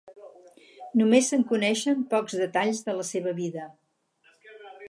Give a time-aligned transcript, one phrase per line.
[1.01, 3.71] Només se'n coneixen pocs detalls de la seva vida.